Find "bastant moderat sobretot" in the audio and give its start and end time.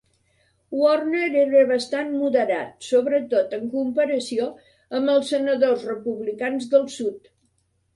1.73-3.55